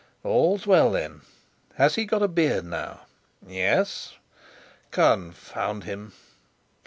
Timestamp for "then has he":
0.89-2.05